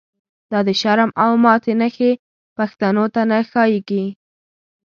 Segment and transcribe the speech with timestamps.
[0.51, 2.11] دا دشرم او ماتی نښی،
[2.57, 4.03] پښتنوته نه ښاییږی